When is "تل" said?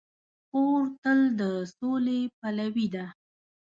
1.01-1.19